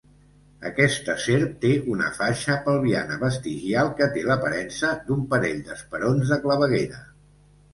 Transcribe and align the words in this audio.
Aquesta 0.67 1.15
serp 1.25 1.51
té 1.65 1.69
una 1.95 2.07
faixa 2.15 2.55
pelviana 2.69 3.17
vestigial 3.25 3.93
que 4.01 4.09
té 4.17 4.25
l'aparença 4.31 4.91
d'un 5.11 5.23
parell 5.35 5.63
d'esperons 5.69 6.33
de 6.33 6.41
claveguera. 6.49 7.05